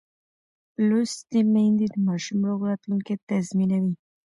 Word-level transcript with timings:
لوستې 0.87 1.39
میندې 1.53 1.85
د 1.93 1.95
ماشوم 2.07 2.39
روغ 2.47 2.59
راتلونکی 2.69 3.13
تضمینوي. 3.29 3.93